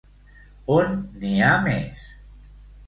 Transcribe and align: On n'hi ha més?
On 0.77 0.97
n'hi 1.21 1.37
ha 1.49 1.53
més? 1.69 2.05